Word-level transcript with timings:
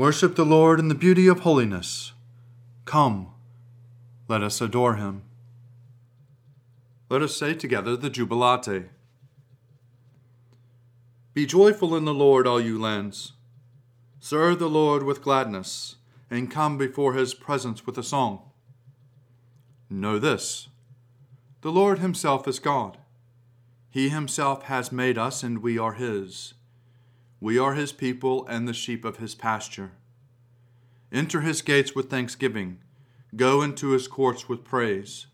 Worship 0.00 0.34
the 0.34 0.46
Lord 0.46 0.80
in 0.80 0.88
the 0.88 0.94
beauty 0.94 1.26
of 1.26 1.40
holiness. 1.40 2.12
Come, 2.86 3.34
let 4.28 4.42
us 4.42 4.62
adore 4.62 4.94
him. 4.94 5.24
Let 7.10 7.20
us 7.20 7.36
say 7.36 7.52
together 7.52 7.98
the 7.98 8.08
Jubilate. 8.08 8.88
Be 11.34 11.44
joyful 11.44 11.94
in 11.94 12.06
the 12.06 12.14
Lord, 12.14 12.46
all 12.46 12.58
you 12.58 12.80
lands. 12.80 13.34
Serve 14.20 14.58
the 14.58 14.70
Lord 14.70 15.02
with 15.02 15.20
gladness, 15.20 15.96
and 16.30 16.50
come 16.50 16.78
before 16.78 17.12
his 17.12 17.34
presence 17.34 17.84
with 17.84 17.98
a 17.98 18.02
song. 18.02 18.40
Know 19.90 20.18
this 20.18 20.68
the 21.60 21.70
Lord 21.70 21.98
himself 21.98 22.48
is 22.48 22.58
God. 22.58 22.96
He 23.90 24.08
himself 24.08 24.62
has 24.62 24.90
made 24.90 25.18
us, 25.18 25.42
and 25.42 25.58
we 25.58 25.76
are 25.76 25.92
his. 25.92 26.54
We 27.40 27.58
are 27.58 27.72
his 27.72 27.92
people 27.92 28.46
and 28.46 28.68
the 28.68 28.74
sheep 28.74 29.02
of 29.02 29.16
his 29.16 29.34
pasture. 29.34 29.92
Enter 31.10 31.40
his 31.40 31.62
gates 31.62 31.94
with 31.94 32.10
thanksgiving, 32.10 32.78
go 33.34 33.62
into 33.62 33.90
his 33.90 34.06
courts 34.06 34.48
with 34.48 34.62
praise. 34.62 35.26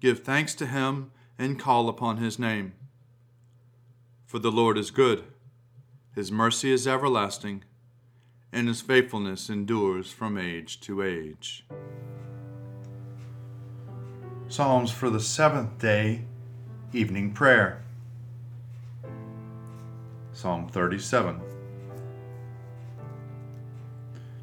Give 0.00 0.20
thanks 0.22 0.54
to 0.56 0.66
him 0.66 1.10
and 1.38 1.58
call 1.58 1.88
upon 1.88 2.18
his 2.18 2.38
name. 2.38 2.74
For 4.26 4.38
the 4.38 4.52
Lord 4.52 4.78
is 4.78 4.90
good, 4.90 5.24
his 6.14 6.30
mercy 6.30 6.70
is 6.70 6.86
everlasting, 6.86 7.64
and 8.52 8.68
his 8.68 8.80
faithfulness 8.80 9.50
endures 9.50 10.12
from 10.12 10.38
age 10.38 10.80
to 10.82 11.02
age. 11.02 11.66
Psalms 14.46 14.92
for 14.92 15.10
the 15.10 15.20
seventh 15.20 15.78
day, 15.78 16.26
evening 16.92 17.32
prayer. 17.32 17.82
Psalm 20.34 20.68
37. 20.68 21.40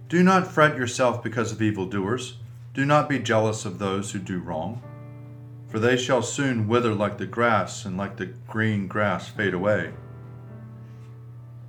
Do 0.08 0.24
not 0.24 0.48
fret 0.48 0.78
yourself 0.78 1.22
because 1.22 1.52
of 1.52 1.62
evildoers. 1.62 2.38
Do 2.74 2.86
not 2.86 3.10
be 3.10 3.20
jealous 3.20 3.66
of 3.66 3.78
those 3.78 4.12
who 4.12 4.20
do 4.20 4.40
wrong, 4.40 4.82
for 5.68 5.80
they 5.80 5.98
shall 5.98 6.22
soon 6.22 6.70
wither 6.70 6.96
like 6.96 7.18
the 7.18 7.26
grass, 7.26 7.84
and 7.84 7.98
like 7.98 8.16
the 8.16 8.28
green 8.48 8.88
grass 8.88 9.28
fade 9.28 9.54
away. 9.54 9.92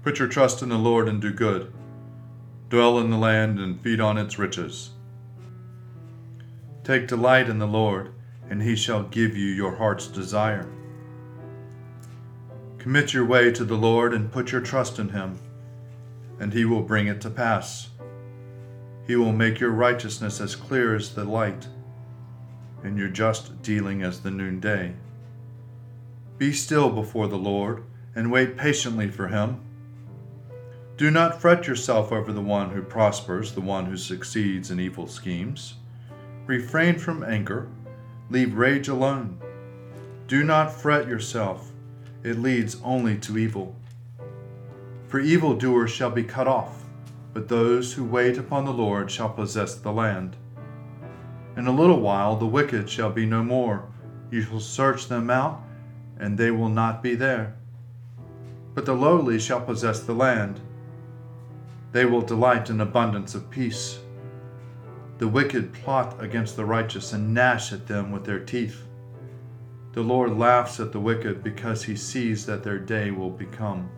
Put 0.05 0.21
your 0.21 0.29
trust 0.29 0.63
in 0.63 0.69
the 0.69 0.79
Lord 0.79 1.09
and 1.09 1.21
do 1.21 1.33
good. 1.33 1.73
Dwell 2.71 3.01
in 3.01 3.11
the 3.11 3.19
land 3.19 3.59
and 3.59 3.81
feed 3.81 4.01
on 4.01 4.19
its 4.19 4.39
riches. 4.39 4.91
Take 6.85 7.09
delight 7.09 7.49
in 7.49 7.59
the 7.59 7.67
Lord, 7.67 8.13
and 8.49 8.63
he 8.63 8.77
shall 8.77 9.03
give 9.03 9.37
you 9.37 9.49
your 9.49 9.77
heart's 9.77 10.07
desire. 10.07 10.69
Commit 12.83 13.15
your 13.15 13.25
way 13.25 13.53
to 13.53 13.65
the 13.65 13.77
Lord 13.77 14.13
and 14.13 14.33
put 14.33 14.51
your 14.51 14.61
trust 14.61 14.99
in 14.99 15.11
him, 15.11 15.39
and 16.41 16.53
he 16.53 16.65
will 16.65 16.83
bring 16.83 17.07
it 17.07 17.21
to 17.21 17.31
pass. 17.31 17.91
He 19.07 19.15
will 19.15 19.31
make 19.31 19.61
your 19.61 19.71
righteousness 19.71 20.41
as 20.41 20.57
clear 20.57 20.97
as 20.97 21.15
the 21.15 21.23
light, 21.23 21.69
and 22.83 22.99
your 22.99 23.07
just 23.07 23.63
dealing 23.63 24.03
as 24.03 24.23
the 24.23 24.33
noonday. 24.33 24.95
Be 26.39 26.53
still 26.53 26.91
before 26.91 27.29
the 27.29 27.39
Lord, 27.39 27.85
and 28.17 28.33
wait 28.33 28.57
patiently 28.57 29.09
for 29.09 29.29
him. 29.29 29.61
Do 30.97 31.09
not 31.09 31.41
fret 31.41 31.69
yourself 31.69 32.11
over 32.11 32.33
the 32.33 32.41
one 32.41 32.71
who 32.71 32.83
prospers, 32.83 33.53
the 33.53 33.61
one 33.61 33.87
who 33.87 33.97
succeeds 33.97 34.73
in 34.73 34.81
evil 34.81 35.07
schemes. 35.07 35.75
Refrain 36.47 36.99
from 36.99 37.23
anger, 37.23 37.69
leave 38.29 38.55
rage 38.55 38.89
alone. 38.89 39.41
Do 40.27 40.43
not 40.43 40.73
fret 40.73 41.07
yourself 41.07 41.72
it 42.23 42.39
leads 42.39 42.77
only 42.83 43.17
to 43.19 43.37
evil. 43.39 43.77
For 45.09 45.21
evildoers 45.21 45.91
shall 45.91 46.11
be 46.11 46.25
cut 46.25 46.49
off, 46.49 46.85
but 47.35 47.49
those 47.49 47.95
who 47.95 48.05
wait 48.05 48.39
upon 48.39 48.65
the 48.65 48.73
Lord 48.73 49.11
shall 49.11 49.29
possess 49.29 49.75
the 49.75 49.93
land. 49.93 50.37
In 51.57 51.67
a 51.67 51.73
little 51.73 52.01
while 52.01 52.37
the 52.37 52.47
wicked 52.47 52.89
shall 52.89 53.11
be 53.11 53.27
no 53.27 53.43
more. 53.43 53.85
You 54.31 54.43
shall 54.43 54.61
search 54.61 55.09
them 55.09 55.29
out, 55.29 55.61
and 56.19 56.39
they 56.39 56.51
will 56.51 56.69
not 56.69 57.03
be 57.03 57.15
there. 57.15 57.55
But 58.75 58.87
the 58.87 58.95
lowly 58.95 59.39
shall 59.39 59.61
possess 59.61 60.01
the 60.01 60.15
land. 60.15 60.61
They 61.93 62.07
will 62.07 62.23
delight 62.23 62.71
in 62.71 62.81
abundance 62.81 63.35
of 63.35 63.51
peace. 63.51 63.99
The 65.19 65.29
wicked 65.29 65.75
plot 65.75 66.17
against 66.21 66.57
the 66.57 66.65
righteous 66.65 67.13
and 67.13 67.35
gnash 67.35 67.73
at 67.73 67.87
them 67.87 68.13
with 68.13 68.25
their 68.25 68.41
teeth. 68.41 68.87
The 69.93 70.03
Lord 70.03 70.39
laughs 70.39 70.81
at 70.81 70.91
the 70.93 71.01
wicked 71.01 71.45
because 71.45 71.85
he 71.85 71.97
sees 71.97 72.47
that 72.47 72.63
their 72.63 72.79
day 72.79 73.11
will 73.11 73.31
become. 73.31 73.91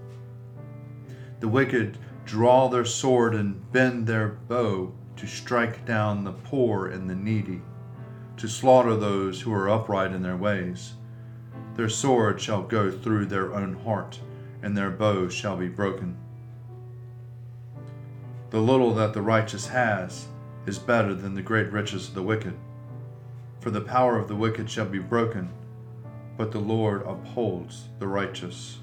The 1.38 1.47
wicked 1.47 1.99
draw 2.25 2.69
their 2.69 2.84
sword 2.84 3.32
and 3.34 3.71
bend 3.71 4.09
their 4.09 4.28
bow 4.28 4.93
to 5.16 5.27
strike 5.27 5.87
down 5.87 6.25
the 6.25 6.32
poor 6.32 6.88
and 6.88 7.09
the 7.09 7.15
needy, 7.15 7.62
to 8.38 8.49
slaughter 8.49 8.97
those 8.97 9.41
who 9.41 9.53
are 9.53 9.71
upright 9.71 10.10
in 10.10 10.22
their 10.22 10.37
ways. 10.37 10.94
Their 11.77 11.88
sword 11.88 12.41
shall 12.41 12.62
go 12.62 12.91
through 12.91 13.26
their 13.26 13.55
own 13.55 13.75
heart, 13.84 14.19
and 14.62 14.76
their 14.76 14.91
bow 14.91 15.28
shall 15.28 15.56
be 15.56 15.69
broken. 15.69 16.16
The 18.50 18.61
little 18.61 18.93
that 18.94 19.12
the 19.12 19.22
righteous 19.22 19.69
has 19.69 20.26
is 20.66 20.78
better 20.78 21.15
than 21.15 21.34
the 21.34 21.43
great 21.43 21.71
riches 21.71 22.09
of 22.09 22.15
the 22.15 22.22
wicked. 22.22 22.55
For 23.61 23.71
the 23.71 23.81
power 23.81 24.19
of 24.19 24.26
the 24.26 24.37
wicked 24.37 24.69
shall 24.69 24.87
be 24.87 24.99
broken 24.99 25.50
but 26.36 26.52
the 26.52 26.58
Lord 26.58 27.02
upholds 27.02 27.88
the 27.98 28.08
righteous. 28.08 28.78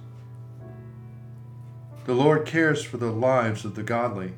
The 2.06 2.14
Lord 2.14 2.46
cares 2.46 2.84
for 2.84 2.98
the 2.98 3.12
lives 3.12 3.66
of 3.66 3.76
the 3.76 3.84
godly, 3.84 4.34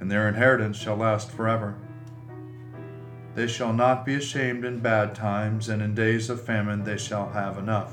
and 0.00 0.10
their 0.10 0.28
inheritance 0.28 0.76
shall 0.76 0.96
last 0.96 1.30
forever. 1.30 1.76
They 3.34 3.46
shall 3.46 3.72
not 3.72 4.04
be 4.04 4.14
ashamed 4.14 4.64
in 4.64 4.80
bad 4.80 5.14
times, 5.14 5.68
and 5.68 5.80
in 5.80 5.94
days 5.94 6.30
of 6.30 6.42
famine 6.42 6.84
they 6.84 6.96
shall 6.96 7.30
have 7.30 7.58
enough. 7.58 7.92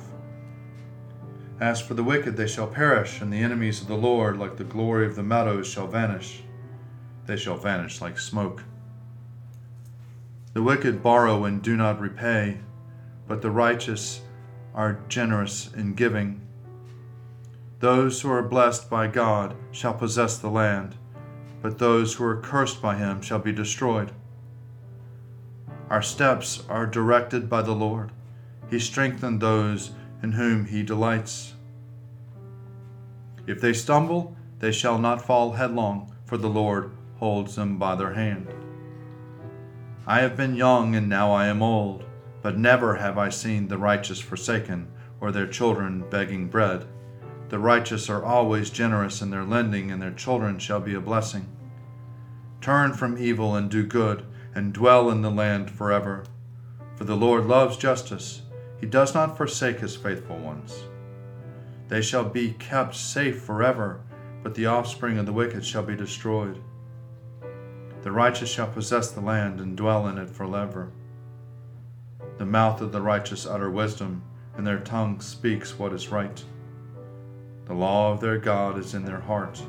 As 1.59 1.79
for 1.79 1.93
the 1.93 2.03
wicked, 2.03 2.35
they 2.35 2.47
shall 2.47 2.67
perish, 2.67 3.21
and 3.21 3.31
the 3.31 3.41
enemies 3.41 3.81
of 3.81 3.87
the 3.87 3.95
Lord, 3.95 4.37
like 4.37 4.57
the 4.57 4.63
glory 4.63 5.05
of 5.05 5.15
the 5.15 5.23
meadows, 5.23 5.67
shall 5.67 5.87
vanish. 5.87 6.43
They 7.25 7.37
shall 7.37 7.57
vanish 7.57 8.01
like 8.01 8.19
smoke. 8.19 8.63
The 10.53 10.63
wicked 10.63 11.01
borrow 11.01 11.45
and 11.45 11.61
do 11.61 11.77
not 11.77 11.99
repay 11.99 12.59
but 13.27 13.41
the 13.41 13.51
righteous 13.51 14.21
are 14.73 14.99
generous 15.07 15.71
in 15.73 15.93
giving. 15.93 16.41
Those 17.79 18.21
who 18.21 18.31
are 18.31 18.41
blessed 18.41 18.89
by 18.89 19.07
God 19.07 19.55
shall 19.71 19.93
possess 19.93 20.37
the 20.37 20.49
land, 20.49 20.95
but 21.61 21.79
those 21.79 22.13
who 22.15 22.23
are 22.23 22.41
cursed 22.41 22.81
by 22.81 22.95
him 22.95 23.21
shall 23.21 23.39
be 23.39 23.51
destroyed. 23.51 24.11
Our 25.89 26.01
steps 26.01 26.63
are 26.69 26.87
directed 26.87 27.49
by 27.49 27.61
the 27.61 27.75
Lord. 27.75 28.11
He 28.69 28.79
strengthens 28.79 29.41
those 29.41 29.91
in 30.21 30.31
whom 30.31 30.65
he 30.65 30.81
delights. 30.83 31.53
If 33.45 33.59
they 33.59 33.73
stumble, 33.73 34.35
they 34.59 34.71
shall 34.71 34.97
not 34.97 35.25
fall 35.25 35.51
headlong, 35.51 36.15
for 36.25 36.37
the 36.37 36.49
Lord 36.49 36.91
holds 37.17 37.55
them 37.55 37.77
by 37.77 37.95
their 37.95 38.13
hand. 38.13 38.47
I 40.07 40.21
have 40.21 40.37
been 40.37 40.55
young, 40.55 40.95
and 40.95 41.09
now 41.09 41.31
I 41.33 41.47
am 41.47 41.61
old 41.61 42.05
but 42.43 42.57
never 42.57 42.95
have 42.95 43.17
I 43.17 43.29
seen 43.29 43.67
the 43.67 43.77
righteous 43.79 44.19
forsaken, 44.19 44.89
or 45.19 45.31
their 45.31 45.47
children 45.47 46.03
begging 46.09 46.49
bread. 46.49 46.85
The 47.49 47.57
righteous 47.57 48.09
are 48.09 48.23
always 48.23 48.69
generous 48.69 49.21
in 49.21 49.31
their 49.31 49.45
lending, 49.45 49.89
and 49.89 50.01
their 50.01 50.11
children 50.11 50.59
shall 50.59 50.81
be 50.81 50.93
a 50.93 50.99
blessing. 50.99 51.47
Turn 52.61 52.93
from 52.93 53.17
evil 53.17 53.55
and 53.55 53.71
do 53.71 53.85
good, 53.85 54.25
and 54.53 54.73
dwell 54.73 55.09
in 55.09 55.21
the 55.21 55.31
land 55.31 55.71
forever. 55.71 56.25
For 56.95 57.05
the 57.05 57.15
Lord 57.15 57.45
loves 57.45 57.77
justice, 57.77 58.41
he 58.79 58.85
does 58.85 59.13
not 59.13 59.37
forsake 59.37 59.79
his 59.79 59.95
faithful 59.95 60.37
ones. 60.37 60.83
They 61.87 62.01
shall 62.01 62.25
be 62.25 62.51
kept 62.53 62.95
safe 62.95 63.41
forever, 63.41 64.01
but 64.41 64.55
the 64.55 64.65
offspring 64.65 65.17
of 65.17 65.25
the 65.25 65.33
wicked 65.33 65.65
shall 65.65 65.83
be 65.83 65.95
destroyed. 65.95 66.61
The 68.01 68.11
righteous 68.11 68.49
shall 68.49 68.67
possess 68.67 69.11
the 69.11 69.21
land 69.21 69.61
and 69.61 69.77
dwell 69.77 70.07
in 70.07 70.17
it 70.17 70.29
forever. 70.29 70.91
The 72.37 72.45
mouth 72.45 72.81
of 72.81 72.91
the 72.91 73.01
righteous 73.01 73.45
utter 73.45 73.69
wisdom, 73.69 74.23
and 74.57 74.65
their 74.65 74.79
tongue 74.79 75.21
speaks 75.21 75.77
what 75.77 75.93
is 75.93 76.09
right. 76.09 76.43
The 77.65 77.73
law 77.73 78.11
of 78.11 78.19
their 78.19 78.37
God 78.37 78.77
is 78.77 78.93
in 78.93 79.05
their 79.05 79.21
heart, 79.21 79.63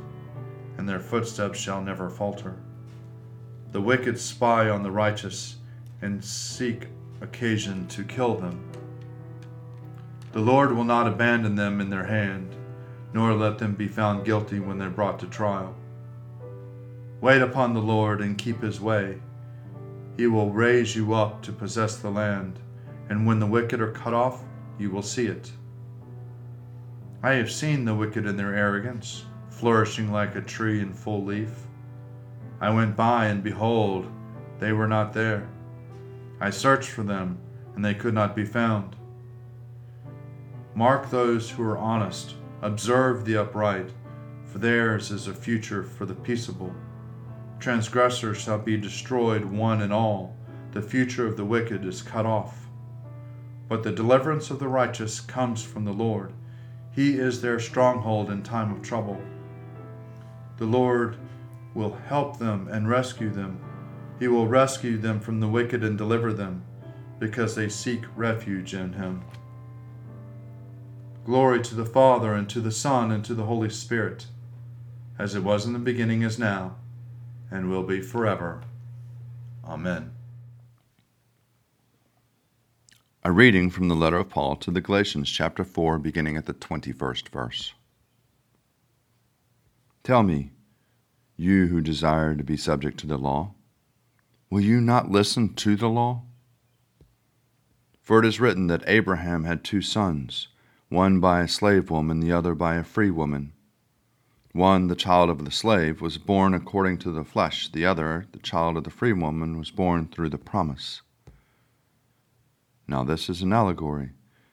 and 0.76 0.88
their 0.88 0.99
footsteps 0.99 1.58
shall 1.58 1.81
never 1.81 2.11
falter. 2.11 2.56
The 3.72 3.81
wicked 3.81 4.19
spy 4.19 4.69
on 4.69 4.82
the 4.82 4.90
righteous 4.90 5.56
and 6.02 6.25
seek 6.25 6.88
occasion 7.20 7.87
to 7.88 8.05
kill 8.05 8.34
them. 8.37 8.64
The 10.32 10.40
Lord 10.40 10.72
will 10.72 10.84
not 10.84 11.06
abandon 11.06 11.55
them 11.55 11.81
in 11.81 11.90
their 11.90 12.06
hand, 12.06 12.55
nor 13.12 13.34
let 13.34 13.58
them 13.58 13.75
be 13.75 13.88
found 13.88 14.25
guilty 14.25 14.58
when 14.58 14.78
they're 14.78 14.90
brought 14.90 15.19
to 15.20 15.26
trial. 15.26 15.75
Wait 17.20 17.40
upon 17.40 17.72
the 17.72 17.81
Lord 17.81 18.20
and 18.20 18.37
keep 18.37 18.60
his 18.60 18.81
way. 18.81 19.20
He 20.16 20.26
will 20.26 20.50
raise 20.50 20.94
you 20.94 21.14
up 21.14 21.43
to 21.43 21.52
possess 21.52 21.96
the 21.96 22.11
land, 22.11 22.61
and 23.08 23.26
when 23.26 23.40
the 23.40 23.46
wicked 23.46 23.81
are 23.81 23.90
cut 23.90 24.14
off, 24.14 24.44
you 24.78 24.90
will 24.90 25.02
see 25.02 25.26
it. 25.26 25.50
I 27.22 27.32
have 27.32 27.50
seen 27.50 27.84
the 27.84 27.94
wicked 27.94 28.26
in 28.26 28.37
their 28.37 28.55
arrogance, 28.55 29.25
flourishing 29.49 30.12
like 30.12 30.37
a 30.37 30.40
tree 30.40 30.81
in 30.81 30.93
full 30.93 31.25
leaf. 31.25 31.66
I 32.61 32.70
went 32.70 32.96
by, 32.96 33.26
and 33.26 33.43
behold, 33.43 34.06
they 34.61 34.72
were 34.72 34.88
not 34.88 35.12
there. 35.12 35.49
I 36.40 36.50
searched 36.50 36.90
for 36.90 37.02
them, 37.02 37.38
and 37.75 37.84
they 37.84 37.94
could 37.94 38.14
not 38.14 38.37
be 38.37 38.44
found. 38.44 38.96
Mark 40.75 41.10
those 41.10 41.50
who 41.50 41.62
are 41.62 41.78
honest, 41.78 42.34
observe 42.62 43.25
the 43.25 43.37
upright, 43.37 43.90
for 44.44 44.58
theirs 44.58 45.10
is 45.10 45.26
a 45.26 45.34
future 45.34 45.82
for 45.82 46.06
the 46.06 46.14
peaceable. 46.14 46.72
Transgressors 47.64 48.37
shall 48.37 48.58
be 48.58 48.76
destroyed, 48.76 49.43
one 49.43 49.81
and 49.81 49.90
all. 49.90 50.37
The 50.72 50.82
future 50.82 51.26
of 51.26 51.38
the 51.38 51.46
wicked 51.46 51.87
is 51.87 52.02
cut 52.02 52.26
off. 52.26 52.66
But 53.70 53.82
the 53.82 53.90
deliverance 53.90 54.50
of 54.50 54.58
the 54.58 54.69
righteous 54.69 55.19
comes 55.19 55.64
from 55.64 55.87
the 55.87 55.93
Lord. 55.94 56.34
He 56.93 57.14
is 57.14 57.40
their 57.40 57.58
stronghold 57.58 58.28
in 58.28 58.43
time 58.43 58.70
of 58.70 58.82
trouble. 58.82 59.19
The 60.58 60.66
Lord 60.66 61.16
will 61.72 61.94
help 62.06 62.38
them 62.38 62.69
and 62.69 62.87
rescue 62.87 63.31
them. 63.31 63.58
He 64.19 64.28
will 64.28 64.46
rescue 64.46 64.99
them 64.99 65.19
from 65.19 65.40
the 65.40 65.49
wicked 65.49 65.82
and 65.82 65.96
deliver 65.96 66.34
them, 66.34 66.64
because 67.19 67.55
they 67.55 67.70
seek 67.70 68.05
refuge 68.14 68.75
in 68.75 68.93
him. 68.93 69.25
Glory 71.25 71.62
to 71.62 71.75
the 71.75 71.87
Father, 71.87 72.34
and 72.34 72.46
to 72.50 72.60
the 72.60 72.70
Son, 72.70 73.10
and 73.10 73.25
to 73.25 73.32
the 73.32 73.46
Holy 73.46 73.70
Spirit, 73.70 74.26
as 75.19 75.34
it 75.34 75.43
was 75.43 75.64
in 75.64 75.72
the 75.72 75.78
beginning, 75.78 76.20
is 76.20 76.38
now, 76.38 76.76
and 77.50 77.70
will 77.70 77.82
be 77.82 78.00
forever. 78.00 78.62
Amen. 79.64 80.12
A 83.23 83.32
reading 83.32 83.70
from 83.70 83.88
the 83.88 83.94
letter 83.94 84.19
of 84.19 84.29
Paul 84.29 84.56
to 84.56 84.70
the 84.70 84.82
Galatians, 84.82 85.31
chapter 85.31 85.64
4, 85.64 85.99
beginning 85.99 86.37
at 86.37 86.44
the 86.44 86.52
21st 86.52 87.29
verse. 87.31 87.73
Tell 90.02 90.23
me, 90.23 90.50
you 91.37 91.69
who 91.69 91.81
desire 91.81 92.35
to 92.35 92.44
be 92.44 92.58
subject 92.58 92.99
to 93.00 93.06
the 93.06 93.17
law, 93.17 93.55
will 94.50 94.61
you 94.61 94.81
not 94.81 95.11
listen 95.11 95.55
to 95.55 95.75
the 95.75 95.88
law? 95.88 96.23
For 98.02 98.19
it 98.19 98.26
is 98.26 98.38
written 98.38 98.67
that 98.67 98.85
Abraham 98.87 99.44
had 99.44 99.64
two 99.64 99.81
sons, 99.81 100.49
one 100.91 101.19
by 101.19 101.41
a 101.41 101.49
slave 101.49 101.91
woman, 101.91 102.20
the 102.20 102.32
other 102.32 102.55
by 102.55 102.75
a 102.76 102.85
free 102.85 103.11
woman. 103.11 103.55
One, 104.55 104.87
the 104.87 104.95
child 104.95 105.31
of 105.31 105.45
the 105.45 105.51
slave, 105.51 106.01
was 106.01 106.17
born 106.17 106.55
according 106.55 106.99
to 106.99 107.11
the 107.11 107.25
flesh, 107.25 107.69
the 107.73 107.85
other, 107.85 108.29
the 108.31 108.39
child 108.39 108.77
of 108.77 108.85
the 108.85 108.91
free 108.91 109.12
woman, 109.12 109.59
was 109.59 109.73
born 109.73 110.06
through 110.06 110.29
the 110.29 110.39
promise. 110.39 111.03
Now, 112.87 113.03
this 113.03 113.29
is 113.29 113.43
an 113.43 113.53
allegory. 113.53 114.11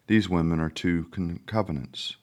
These 0.08 0.28
women 0.28 0.60
are 0.60 0.72
two 0.72 1.06
covenants. 1.46 2.16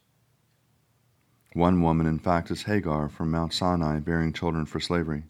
One 1.53 1.81
woman, 1.81 2.09
in 2.09 2.19
fact, 2.19 2.51
is 2.51 2.65
Hagar 2.65 3.09
from 3.09 3.31
Mount 3.31 3.53
Sinai, 3.53 4.01
bearing 4.01 4.33
children 4.33 4.67
for 4.67 4.81
slavery. 4.81 5.23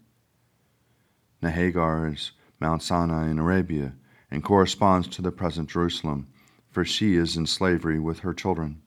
Now, 1.43 1.51
Hagar 1.51 2.07
is 2.07 2.31
Mount 2.59 2.81
Sinai 2.81 3.29
in 3.29 3.37
Arabia 3.37 3.93
and 4.31 4.43
corresponds 4.43 5.07
to 5.09 5.21
the 5.21 5.31
present 5.31 5.69
Jerusalem, 5.69 6.27
for 6.71 6.83
she 6.83 7.15
is 7.15 7.37
in 7.37 7.45
slavery 7.45 7.99
with 7.99 8.21
her 8.21 8.33
children. 8.33 8.81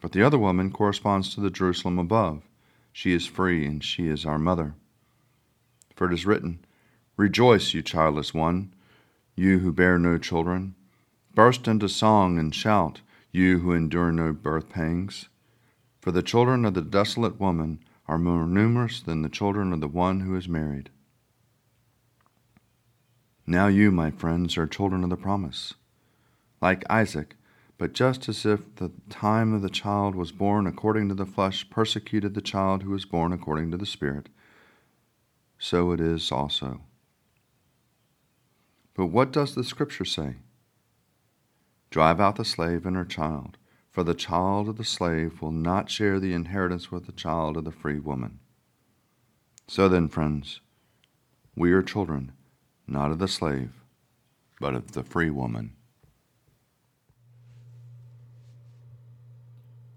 But 0.00 0.12
the 0.12 0.22
other 0.22 0.38
woman 0.38 0.70
corresponds 0.70 1.34
to 1.34 1.40
the 1.40 1.50
Jerusalem 1.50 1.98
above. 1.98 2.42
She 2.92 3.12
is 3.12 3.26
free, 3.26 3.66
and 3.66 3.82
she 3.82 4.08
is 4.08 4.24
our 4.24 4.38
mother. 4.38 4.74
For 5.94 6.06
it 6.06 6.14
is 6.14 6.26
written, 6.26 6.64
Rejoice, 7.16 7.72
you 7.72 7.82
childless 7.82 8.34
one, 8.34 8.74
you 9.34 9.60
who 9.60 9.72
bear 9.72 9.98
no 9.98 10.18
children. 10.18 10.74
Burst 11.34 11.66
into 11.66 11.88
song 11.88 12.38
and 12.38 12.54
shout, 12.54 13.00
you 13.32 13.60
who 13.60 13.72
endure 13.72 14.12
no 14.12 14.32
birth 14.32 14.68
pangs. 14.68 15.28
For 16.00 16.10
the 16.10 16.22
children 16.22 16.64
of 16.64 16.74
the 16.74 16.82
desolate 16.82 17.40
woman 17.40 17.80
are 18.06 18.18
more 18.18 18.46
numerous 18.46 19.00
than 19.00 19.22
the 19.22 19.28
children 19.28 19.72
of 19.72 19.80
the 19.80 19.88
one 19.88 20.20
who 20.20 20.36
is 20.36 20.48
married. 20.48 20.90
Now 23.46 23.66
you, 23.66 23.90
my 23.90 24.10
friends, 24.10 24.56
are 24.56 24.66
children 24.66 25.04
of 25.04 25.10
the 25.10 25.16
promise. 25.16 25.74
Like 26.60 26.84
Isaac, 26.90 27.36
but 27.78 27.92
just 27.92 28.28
as 28.28 28.46
if 28.46 28.74
the 28.76 28.90
time 29.10 29.52
of 29.52 29.62
the 29.62 29.68
child 29.68 30.14
was 30.14 30.32
born 30.32 30.66
according 30.66 31.08
to 31.08 31.14
the 31.14 31.26
flesh 31.26 31.68
persecuted 31.68 32.34
the 32.34 32.40
child 32.40 32.82
who 32.82 32.90
was 32.90 33.04
born 33.04 33.32
according 33.32 33.70
to 33.70 33.76
the 33.76 33.86
Spirit, 33.86 34.28
so 35.58 35.92
it 35.92 36.00
is 36.00 36.32
also. 36.32 36.80
But 38.94 39.06
what 39.06 39.32
does 39.32 39.54
the 39.54 39.64
Scripture 39.64 40.06
say? 40.06 40.36
Drive 41.90 42.18
out 42.18 42.36
the 42.36 42.44
slave 42.44 42.86
and 42.86 42.96
her 42.96 43.04
child, 43.04 43.58
for 43.90 44.02
the 44.02 44.14
child 44.14 44.68
of 44.68 44.76
the 44.76 44.84
slave 44.84 45.42
will 45.42 45.52
not 45.52 45.90
share 45.90 46.18
the 46.18 46.32
inheritance 46.32 46.90
with 46.90 47.06
the 47.06 47.12
child 47.12 47.58
of 47.58 47.64
the 47.64 47.72
free 47.72 47.98
woman. 47.98 48.38
So 49.68 49.88
then, 49.88 50.08
friends, 50.08 50.60
we 51.54 51.72
are 51.72 51.82
children, 51.82 52.32
not 52.86 53.10
of 53.10 53.18
the 53.18 53.28
slave, 53.28 53.72
but 54.60 54.74
of 54.74 54.92
the 54.92 55.02
free 55.02 55.30
woman. 55.30 55.75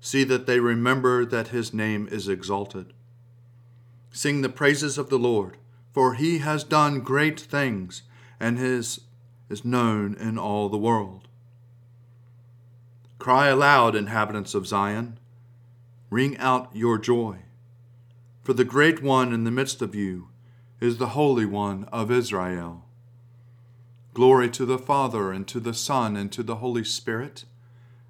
See 0.00 0.24
that 0.24 0.46
they 0.46 0.60
remember 0.60 1.24
that 1.24 1.48
his 1.48 1.74
name 1.74 2.08
is 2.10 2.28
exalted. 2.28 2.92
Sing 4.10 4.42
the 4.42 4.48
praises 4.48 4.96
of 4.96 5.10
the 5.10 5.18
Lord, 5.18 5.56
for 5.92 6.14
he 6.14 6.38
has 6.38 6.64
done 6.64 7.00
great 7.00 7.40
things, 7.40 8.02
and 8.38 8.58
his 8.58 9.00
is 9.48 9.64
known 9.64 10.14
in 10.14 10.38
all 10.38 10.68
the 10.68 10.78
world. 10.78 11.28
Cry 13.18 13.48
aloud, 13.48 13.96
inhabitants 13.96 14.54
of 14.54 14.66
Zion. 14.66 15.18
Ring 16.10 16.36
out 16.38 16.70
your 16.74 16.98
joy. 16.98 17.38
For 18.42 18.52
the 18.52 18.64
great 18.64 19.02
one 19.02 19.32
in 19.32 19.44
the 19.44 19.50
midst 19.50 19.82
of 19.82 19.94
you 19.94 20.28
is 20.80 20.98
the 20.98 21.08
Holy 21.08 21.44
One 21.44 21.84
of 21.84 22.10
Israel. 22.10 22.84
Glory 24.14 24.48
to 24.50 24.64
the 24.64 24.78
Father, 24.78 25.32
and 25.32 25.46
to 25.48 25.60
the 25.60 25.74
Son, 25.74 26.16
and 26.16 26.30
to 26.32 26.42
the 26.42 26.56
Holy 26.56 26.84
Spirit 26.84 27.44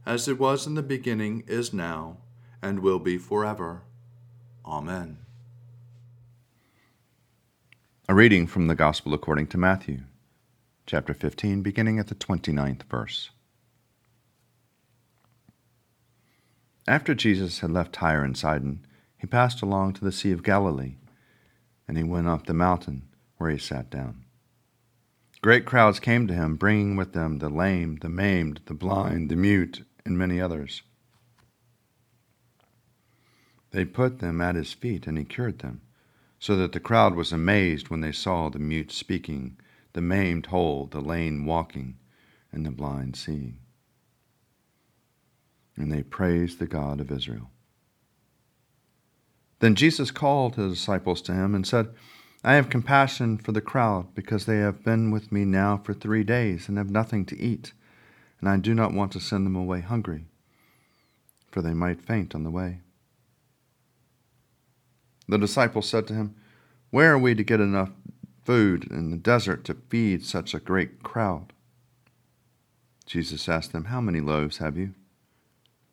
as 0.08 0.26
it 0.26 0.38
was 0.38 0.66
in 0.66 0.72
the 0.72 0.82
beginning, 0.82 1.44
is 1.46 1.74
now, 1.74 2.16
and 2.62 2.80
will 2.80 2.98
be 2.98 3.18
forever. 3.18 3.82
Amen. 4.64 5.18
A 8.08 8.14
reading 8.14 8.46
from 8.46 8.68
the 8.68 8.74
Gospel 8.74 9.12
according 9.12 9.48
to 9.48 9.58
Matthew, 9.58 10.00
chapter 10.86 11.12
15, 11.12 11.60
beginning 11.60 11.98
at 11.98 12.06
the 12.06 12.14
29th 12.14 12.84
verse. 12.84 13.28
After 16.86 17.14
Jesus 17.14 17.60
had 17.60 17.70
left 17.70 17.92
Tyre 17.92 18.24
and 18.24 18.34
Sidon, 18.34 18.86
he 19.18 19.26
passed 19.26 19.60
along 19.60 19.92
to 19.92 20.04
the 20.06 20.10
Sea 20.10 20.32
of 20.32 20.42
Galilee, 20.42 20.94
and 21.86 21.98
he 21.98 22.02
went 22.02 22.28
up 22.28 22.46
the 22.46 22.54
mountain, 22.54 23.02
where 23.36 23.50
he 23.50 23.58
sat 23.58 23.90
down. 23.90 24.24
Great 25.42 25.66
crowds 25.66 26.00
came 26.00 26.26
to 26.26 26.34
him, 26.34 26.56
bringing 26.56 26.96
with 26.96 27.12
them 27.12 27.40
the 27.40 27.50
lame, 27.50 27.98
the 28.00 28.08
maimed, 28.08 28.60
the 28.64 28.74
blind, 28.74 29.28
the 29.28 29.36
mute, 29.36 29.84
and 30.08 30.18
many 30.18 30.40
others. 30.40 30.82
They 33.70 33.84
put 33.84 34.18
them 34.18 34.40
at 34.40 34.56
his 34.56 34.72
feet, 34.72 35.06
and 35.06 35.16
he 35.16 35.24
cured 35.24 35.60
them, 35.60 35.82
so 36.38 36.56
that 36.56 36.72
the 36.72 36.80
crowd 36.80 37.14
was 37.14 37.32
amazed 37.32 37.90
when 37.90 38.00
they 38.00 38.12
saw 38.12 38.48
the 38.48 38.58
mute 38.58 38.90
speaking, 38.90 39.58
the 39.92 40.00
maimed 40.00 40.46
whole, 40.46 40.86
the 40.86 41.00
lame 41.00 41.44
walking, 41.44 41.98
and 42.50 42.64
the 42.64 42.70
blind 42.70 43.14
seeing. 43.14 43.58
And 45.76 45.92
they 45.92 46.02
praised 46.02 46.58
the 46.58 46.66
God 46.66 47.00
of 47.00 47.12
Israel. 47.12 47.50
Then 49.60 49.74
Jesus 49.74 50.10
called 50.10 50.56
his 50.56 50.72
disciples 50.74 51.20
to 51.22 51.34
him 51.34 51.54
and 51.54 51.66
said, 51.66 51.88
I 52.42 52.54
have 52.54 52.70
compassion 52.70 53.36
for 53.38 53.52
the 53.52 53.60
crowd, 53.60 54.14
because 54.14 54.46
they 54.46 54.58
have 54.58 54.84
been 54.84 55.10
with 55.10 55.30
me 55.30 55.44
now 55.44 55.76
for 55.76 55.92
three 55.92 56.24
days 56.24 56.68
and 56.68 56.78
have 56.78 56.90
nothing 56.90 57.26
to 57.26 57.38
eat, 57.38 57.72
and 58.40 58.48
I 58.48 58.56
do 58.56 58.74
not 58.74 58.92
want 58.92 59.12
to 59.12 59.20
send 59.20 59.44
them 59.44 59.56
away 59.56 59.80
hungry, 59.80 60.26
for 61.50 61.62
they 61.62 61.74
might 61.74 62.02
faint 62.02 62.34
on 62.34 62.44
the 62.44 62.50
way. 62.50 62.80
The 65.28 65.38
disciples 65.38 65.88
said 65.88 66.06
to 66.08 66.14
him, 66.14 66.34
Where 66.90 67.12
are 67.12 67.18
we 67.18 67.34
to 67.34 67.42
get 67.42 67.60
enough 67.60 67.90
food 68.44 68.84
in 68.90 69.10
the 69.10 69.16
desert 69.16 69.64
to 69.64 69.76
feed 69.88 70.24
such 70.24 70.54
a 70.54 70.60
great 70.60 71.02
crowd? 71.02 71.52
Jesus 73.04 73.48
asked 73.48 73.72
them, 73.72 73.86
How 73.86 74.00
many 74.00 74.20
loaves 74.20 74.58
have 74.58 74.76
you? 74.76 74.94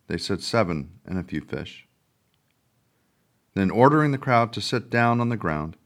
They 0.08 0.18
said, 0.18 0.42
Seven 0.42 1.00
and 1.06 1.18
a 1.18 1.24
few 1.24 1.42
fish. 1.42 1.88
Then, 3.56 3.72
ordering 3.72 4.12
the 4.12 4.18
crowd 4.18 4.52
to 4.54 4.62
sit 4.62 4.90
down 4.90 5.22
on 5.22 5.30
the 5.30 5.38
ground, 5.38 5.78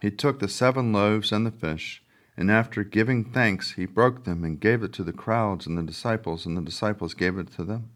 he 0.00 0.10
took 0.10 0.38
the 0.38 0.48
seven 0.48 0.92
loaves 0.92 1.32
and 1.32 1.44
the 1.44 1.50
fish, 1.50 2.02
and 2.36 2.50
after 2.50 2.84
giving 2.84 3.24
thanks, 3.24 3.72
he 3.72 3.86
broke 3.86 4.24
them 4.24 4.44
and 4.44 4.60
gave 4.60 4.82
it 4.82 4.92
to 4.94 5.04
the 5.04 5.12
crowds 5.12 5.66
and 5.66 5.76
the 5.76 5.82
disciples, 5.82 6.46
and 6.46 6.56
the 6.56 6.62
disciples 6.62 7.14
gave 7.14 7.38
it 7.38 7.52
to 7.52 7.64
them. 7.64 7.90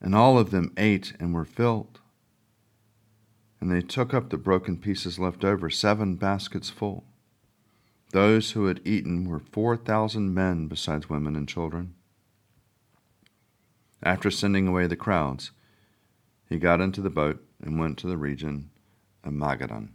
And 0.00 0.14
all 0.14 0.38
of 0.38 0.50
them 0.50 0.72
ate 0.76 1.14
and 1.18 1.32
were 1.32 1.44
filled. 1.44 2.00
And 3.60 3.70
they 3.70 3.80
took 3.80 4.12
up 4.12 4.28
the 4.28 4.36
broken 4.36 4.76
pieces 4.76 5.18
left 5.18 5.44
over, 5.44 5.70
seven 5.70 6.16
baskets 6.16 6.68
full. 6.68 7.04
Those 8.10 8.50
who 8.50 8.66
had 8.66 8.80
eaten 8.84 9.24
were 9.24 9.40
four 9.40 9.76
thousand 9.76 10.34
men, 10.34 10.68
besides 10.68 11.08
women 11.08 11.34
and 11.34 11.48
children. 11.48 11.94
After 14.02 14.30
sending 14.30 14.68
away 14.68 14.86
the 14.86 14.96
crowds, 14.96 15.50
he 16.48 16.58
got 16.58 16.80
into 16.82 17.00
the 17.00 17.10
boat 17.10 17.42
and 17.62 17.78
went 17.78 17.96
to 17.98 18.06
the 18.06 18.18
region 18.18 18.70
of 19.24 19.32
Magadan. 19.32 19.94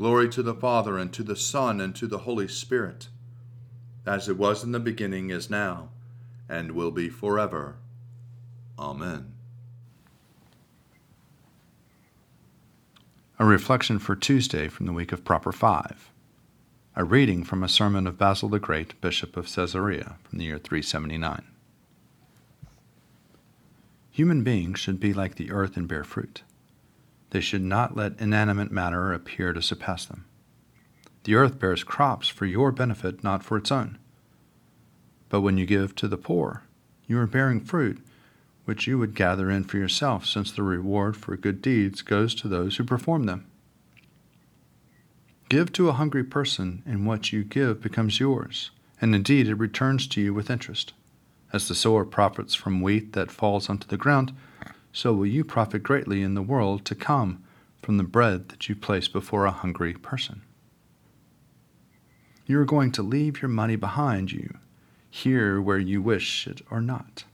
Glory 0.00 0.30
to 0.30 0.42
the 0.42 0.54
Father, 0.54 0.96
and 0.96 1.12
to 1.12 1.22
the 1.22 1.36
Son, 1.36 1.78
and 1.78 1.94
to 1.94 2.06
the 2.06 2.20
Holy 2.20 2.48
Spirit, 2.48 3.08
as 4.06 4.30
it 4.30 4.38
was 4.38 4.64
in 4.64 4.72
the 4.72 4.80
beginning, 4.80 5.28
is 5.28 5.50
now, 5.50 5.90
and 6.48 6.72
will 6.72 6.90
be 6.90 7.10
forever. 7.10 7.76
Amen. 8.78 9.34
A 13.38 13.44
reflection 13.44 13.98
for 13.98 14.16
Tuesday 14.16 14.68
from 14.68 14.86
the 14.86 14.94
week 14.94 15.12
of 15.12 15.22
Proper 15.22 15.52
Five. 15.52 16.10
A 16.96 17.04
reading 17.04 17.44
from 17.44 17.62
a 17.62 17.68
sermon 17.68 18.06
of 18.06 18.16
Basil 18.16 18.48
the 18.48 18.58
Great, 18.58 18.98
Bishop 19.02 19.36
of 19.36 19.54
Caesarea, 19.54 20.16
from 20.24 20.38
the 20.38 20.46
year 20.46 20.56
379. 20.56 21.44
Human 24.12 24.42
beings 24.42 24.80
should 24.80 24.98
be 24.98 25.12
like 25.12 25.34
the 25.34 25.50
earth 25.50 25.76
and 25.76 25.86
bear 25.86 26.04
fruit. 26.04 26.40
They 27.30 27.40
should 27.40 27.62
not 27.62 27.96
let 27.96 28.20
inanimate 28.20 28.70
matter 28.70 29.12
appear 29.12 29.52
to 29.52 29.62
surpass 29.62 30.04
them. 30.04 30.24
The 31.24 31.34
earth 31.34 31.58
bears 31.58 31.84
crops 31.84 32.28
for 32.28 32.46
your 32.46 32.72
benefit, 32.72 33.22
not 33.22 33.42
for 33.42 33.56
its 33.56 33.70
own. 33.70 33.98
But 35.28 35.42
when 35.42 35.58
you 35.58 35.66
give 35.66 35.94
to 35.96 36.08
the 36.08 36.16
poor, 36.16 36.64
you 37.06 37.18
are 37.18 37.26
bearing 37.26 37.60
fruit 37.60 38.00
which 38.70 38.86
you 38.86 38.96
would 38.98 39.16
gather 39.16 39.50
in 39.50 39.64
for 39.64 39.78
yourself, 39.78 40.24
since 40.24 40.52
the 40.52 40.62
reward 40.62 41.16
for 41.16 41.36
good 41.36 41.60
deeds 41.60 42.02
goes 42.02 42.36
to 42.36 42.46
those 42.46 42.76
who 42.76 42.84
perform 42.84 43.24
them. 43.24 43.44
Give 45.48 45.72
to 45.72 45.88
a 45.88 45.94
hungry 45.94 46.22
person, 46.22 46.84
and 46.86 47.04
what 47.04 47.32
you 47.32 47.42
give 47.42 47.82
becomes 47.82 48.20
yours, 48.20 48.70
and 49.00 49.12
indeed 49.12 49.48
it 49.48 49.56
returns 49.56 50.06
to 50.06 50.20
you 50.20 50.32
with 50.32 50.50
interest. 50.50 50.92
As 51.52 51.66
the 51.66 51.74
sower 51.74 52.04
profits 52.04 52.54
from 52.54 52.80
wheat 52.80 53.12
that 53.14 53.32
falls 53.32 53.68
onto 53.68 53.88
the 53.88 53.96
ground, 53.96 54.32
so 54.92 55.12
will 55.12 55.26
you 55.26 55.44
profit 55.44 55.82
greatly 55.82 56.22
in 56.22 56.34
the 56.34 56.42
world 56.42 56.84
to 56.84 56.94
come 56.94 57.42
from 57.82 57.96
the 57.96 58.04
bread 58.04 58.48
that 58.48 58.68
you 58.68 58.76
place 58.76 59.08
before 59.08 59.46
a 59.46 59.50
hungry 59.50 59.94
person. 59.94 60.42
You 62.46 62.58
are 62.60 62.64
going 62.64 62.92
to 62.92 63.02
leave 63.02 63.40
your 63.40 63.48
money 63.48 63.76
behind 63.76 64.32
you, 64.32 64.58
here 65.08 65.60
where 65.60 65.78
you 65.78 66.02
wish 66.02 66.46
it 66.46 66.62
or 66.70 66.80
not. 66.80 67.24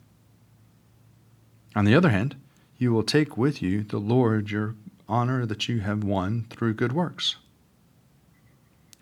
On 1.74 1.84
the 1.84 1.94
other 1.94 2.10
hand, 2.10 2.36
you 2.78 2.92
will 2.92 3.02
take 3.02 3.36
with 3.36 3.62
you 3.62 3.82
the 3.82 3.98
Lord 3.98 4.50
your 4.50 4.74
honor 5.08 5.46
that 5.46 5.68
you 5.68 5.80
have 5.80 6.04
won 6.04 6.46
through 6.50 6.74
good 6.74 6.92
works. 6.92 7.36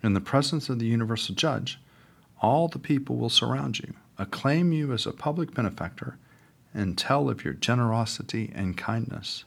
In 0.03 0.13
the 0.13 0.21
presence 0.21 0.69
of 0.69 0.79
the 0.79 0.85
universal 0.85 1.35
judge, 1.35 1.79
all 2.41 2.67
the 2.67 2.79
people 2.79 3.17
will 3.17 3.29
surround 3.29 3.79
you, 3.79 3.93
acclaim 4.17 4.71
you 4.71 4.93
as 4.93 5.05
a 5.05 5.11
public 5.11 5.53
benefactor, 5.53 6.17
and 6.75 6.97
tell 6.97 7.29
of 7.29 7.43
your 7.45 7.53
generosity 7.53 8.51
and 8.53 8.77
kindness. 8.77 9.45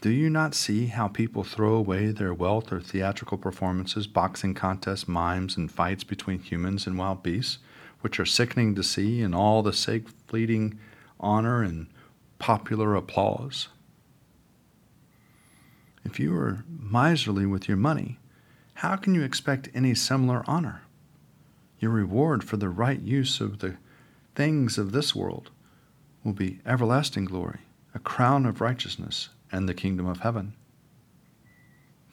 Do 0.00 0.08
you 0.08 0.30
not 0.30 0.54
see 0.54 0.86
how 0.86 1.08
people 1.08 1.44
throw 1.44 1.74
away 1.74 2.06
their 2.10 2.32
wealth 2.32 2.72
or 2.72 2.80
theatrical 2.80 3.36
performances, 3.36 4.06
boxing 4.06 4.54
contests, 4.54 5.06
mimes, 5.06 5.58
and 5.58 5.70
fights 5.70 6.04
between 6.04 6.38
humans 6.38 6.86
and 6.86 6.96
wild 6.96 7.22
beasts, 7.22 7.58
which 8.00 8.18
are 8.18 8.24
sickening 8.24 8.74
to 8.76 8.82
see, 8.82 9.20
in 9.20 9.34
all 9.34 9.62
the 9.62 9.74
sake 9.74 10.06
fleeting 10.26 10.78
honor 11.18 11.62
and 11.62 11.88
popular 12.38 12.94
applause? 12.94 13.68
If 16.02 16.18
you 16.18 16.34
are 16.38 16.64
miserly 16.66 17.44
with 17.44 17.68
your 17.68 17.76
money, 17.76 18.18
how 18.74 18.96
can 18.96 19.14
you 19.14 19.22
expect 19.22 19.68
any 19.74 19.94
similar 19.94 20.42
honor? 20.46 20.82
Your 21.78 21.90
reward 21.90 22.42
for 22.42 22.56
the 22.56 22.70
right 22.70 23.02
use 23.02 23.38
of 23.38 23.58
the 23.58 23.76
things 24.34 24.78
of 24.78 24.92
this 24.92 25.14
world 25.14 25.50
will 26.24 26.32
be 26.32 26.60
everlasting 26.66 27.24
glory, 27.24 27.60
a 27.94 27.98
crown 27.98 28.46
of 28.46 28.60
righteousness, 28.60 29.30
and 29.50 29.68
the 29.68 29.74
kingdom 29.74 30.06
of 30.06 30.20
heaven. 30.20 30.54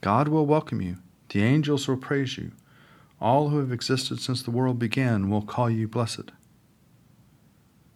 God 0.02 0.28
will 0.28 0.46
welcome 0.46 0.82
you, 0.82 0.98
the 1.30 1.44
angels 1.44 1.88
will 1.88 1.98
praise 1.98 2.38
you, 2.38 2.52
all 3.20 3.50
who 3.50 3.60
have 3.60 3.72
existed 3.72 4.20
since 4.20 4.42
the 4.42 4.52
world 4.52 4.80
began 4.80 5.30
will 5.30 5.42
call 5.42 5.70
you 5.70 5.88
blessed. 5.88 6.32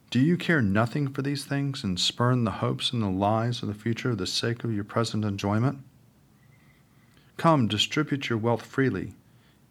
Do 0.10 0.20
you 0.20 0.36
care 0.36 0.62
nothing 0.62 1.08
for 1.08 1.22
these 1.22 1.46
things 1.46 1.84
and 1.84 1.98
spurn 1.98 2.44
the 2.44 2.51
hopes 2.51 2.92
and 2.92 3.01
the 3.01 3.10
lies 3.10 3.62
of 3.62 3.70
the 3.70 3.74
future 3.74 4.10
for 4.10 4.16
the 4.16 4.28
sake 4.28 4.63
of 4.63 4.74
your 4.74 4.84
present 4.84 5.24
enjoyment? 5.24 5.80
Come, 7.38 7.68
distribute 7.68 8.30
your 8.30 8.38
wealth 8.38 8.66
freely. 8.66 9.13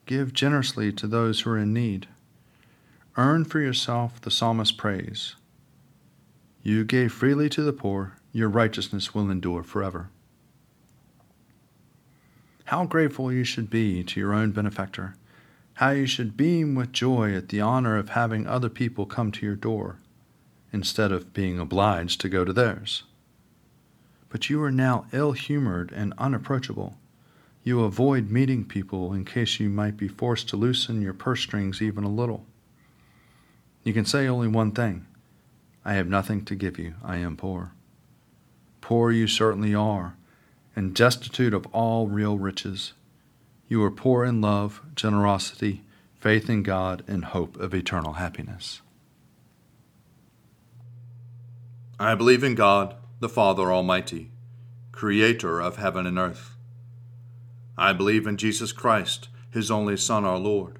Give 0.07 0.33
generously 0.33 0.93
to 0.95 1.07
those 1.07 1.41
who 1.41 1.51
are 1.51 1.59
in 1.59 1.75
need. 1.75 2.09
Earn 3.17 3.45
for 3.45 3.61
yourself 3.61 4.21
the 4.21 4.31
psalmist's 4.31 4.73
praise. 4.73 5.35
You 6.63 6.85
gave 6.85 7.13
freely 7.13 7.49
to 7.51 7.63
the 7.63 7.73
poor, 7.73 8.17
your 8.33 8.49
righteousness 8.49 9.15
will 9.15 9.31
endure 9.31 9.63
forever. 9.63 10.11
How 12.65 12.85
grateful 12.85 13.33
you 13.33 13.45
should 13.45 13.69
be 13.69 14.05
to 14.05 14.21
your 14.21 14.33
own 14.33 14.53
benefactor, 14.53 15.17
how 15.75 15.91
you 15.91 16.07
should 16.07 16.37
beam 16.37 16.75
with 16.75 16.93
joy 16.93 17.35
at 17.35 17.49
the 17.49 17.61
honor 17.61 17.97
of 17.97 18.11
having 18.11 18.47
other 18.47 18.69
people 18.69 19.07
come 19.07 19.33
to 19.33 19.47
your 19.47 19.57
door, 19.57 19.97
instead 20.73 21.11
of 21.11 21.33
being 21.33 21.59
obliged 21.59 22.21
to 22.21 22.29
go 22.29 22.45
to 22.45 22.53
theirs. 22.53 23.03
But 24.29 24.49
you 24.49 24.63
are 24.63 24.71
now 24.71 25.07
ill 25.13 25.33
humored 25.33 25.91
and 25.91 26.15
unapproachable 26.17 26.97
you 27.63 27.85
avoid 27.85 28.31
meeting 28.31 28.65
people 28.65 29.13
in 29.13 29.25
case 29.25 29.61
you 29.61 29.69
might 29.69 29.97
be 29.97 30.09
forced 30.09 30.49
to 30.49 30.57
loosen 30.57 31.03
your 31.03 31.13
purse 31.13 31.43
strings 31.43 31.83
even 31.83 32.05
a 32.05 32.09
little. 32.09 32.47
You 33.83 33.93
can 33.93 34.05
say 34.05 34.27
only 34.27 34.49
one 34.49 34.73
thing 34.73 35.07
I 35.85 35.95
have 35.95 36.09
nothing 36.09 36.45
to 36.45 36.55
give 36.55 36.79
you. 36.79 36.95
I 37.03 37.17
am 37.17 37.37
poor. 37.37 37.73
Poor 38.81 39.11
you 39.11 39.27
certainly 39.27 39.75
are, 39.75 40.17
and 40.77 40.95
destitute 40.95 41.55
of 41.55 41.67
all 41.67 42.09
real 42.09 42.39
riches. 42.39 42.93
You 43.69 43.83
are 43.85 43.91
poor 43.91 44.25
in 44.25 44.41
love, 44.41 44.83
generosity, 44.95 45.83
faith 46.19 46.51
in 46.51 46.63
God, 46.63 47.05
and 47.07 47.25
hope 47.25 47.57
of 47.59 47.73
eternal 47.73 48.15
happiness. 48.15 48.83
I 51.99 52.15
believe 52.15 52.43
in 52.43 52.55
God, 52.55 52.97
the 53.21 53.29
Father 53.29 53.73
Almighty, 53.73 54.31
creator 54.91 55.61
of 55.61 55.77
heaven 55.77 56.07
and 56.07 56.19
earth. 56.19 56.57
I 57.79 57.93
believe 57.93 58.27
in 58.27 58.37
Jesus 58.37 58.73
Christ, 58.73 59.29
his 59.51 59.71
only 59.71 59.97
Son, 59.97 60.25
our 60.25 60.39
Lord. 60.39 60.80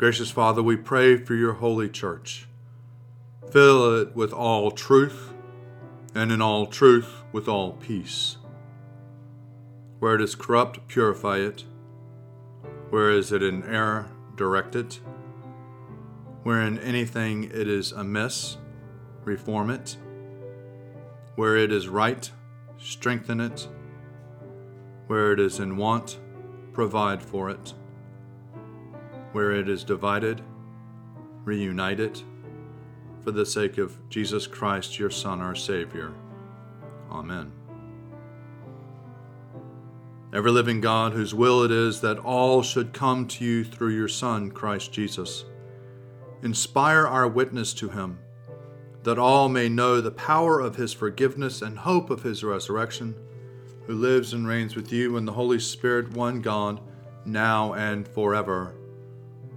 Gracious 0.00 0.30
Father, 0.30 0.62
we 0.62 0.76
pray 0.76 1.18
for 1.18 1.34
your 1.34 1.52
holy 1.52 1.86
church. 1.86 2.48
Fill 3.50 4.00
it 4.00 4.16
with 4.16 4.32
all 4.32 4.70
truth 4.70 5.34
and 6.14 6.32
in 6.32 6.40
all 6.40 6.64
truth 6.64 7.22
with 7.32 7.46
all 7.46 7.72
peace. 7.72 8.38
Where 9.98 10.14
it 10.14 10.22
is 10.22 10.34
corrupt, 10.34 10.88
purify 10.88 11.40
it. 11.40 11.64
Where 12.88 13.10
is 13.10 13.30
it 13.30 13.42
in 13.42 13.62
error, 13.64 14.06
direct 14.36 14.74
it. 14.74 15.00
Where 16.44 16.62
in 16.62 16.78
anything 16.78 17.44
it 17.44 17.68
is 17.68 17.92
amiss, 17.92 18.56
reform 19.24 19.68
it. 19.68 19.98
Where 21.34 21.58
it 21.58 21.70
is 21.70 21.88
right, 21.88 22.30
strengthen 22.78 23.38
it. 23.38 23.68
Where 25.08 25.32
it 25.32 25.40
is 25.40 25.60
in 25.60 25.76
want, 25.76 26.18
provide 26.72 27.22
for 27.22 27.50
it. 27.50 27.74
Where 29.32 29.52
it 29.52 29.68
is 29.68 29.84
divided, 29.84 30.42
reunite 31.44 32.00
it 32.00 32.24
for 33.22 33.30
the 33.30 33.46
sake 33.46 33.78
of 33.78 33.96
Jesus 34.08 34.46
Christ, 34.46 34.98
your 34.98 35.10
Son, 35.10 35.40
our 35.40 35.54
Savior. 35.54 36.12
Amen. 37.10 37.52
Ever 40.32 40.50
living 40.50 40.80
God, 40.80 41.12
whose 41.12 41.34
will 41.34 41.62
it 41.64 41.72
is 41.72 42.00
that 42.00 42.18
all 42.18 42.62
should 42.62 42.92
come 42.92 43.26
to 43.28 43.44
you 43.44 43.64
through 43.64 43.94
your 43.96 44.08
Son, 44.08 44.50
Christ 44.50 44.92
Jesus, 44.92 45.44
inspire 46.42 47.06
our 47.06 47.26
witness 47.26 47.74
to 47.74 47.88
him, 47.88 48.20
that 49.02 49.18
all 49.18 49.48
may 49.48 49.68
know 49.68 50.00
the 50.00 50.12
power 50.12 50.60
of 50.60 50.76
his 50.76 50.92
forgiveness 50.92 51.62
and 51.62 51.78
hope 51.78 52.10
of 52.10 52.22
his 52.22 52.44
resurrection, 52.44 53.14
who 53.86 53.94
lives 53.94 54.32
and 54.32 54.46
reigns 54.46 54.76
with 54.76 54.92
you 54.92 55.16
in 55.16 55.24
the 55.24 55.32
Holy 55.32 55.58
Spirit, 55.58 56.12
one 56.12 56.40
God, 56.40 56.80
now 57.24 57.72
and 57.72 58.06
forever. 58.06 58.74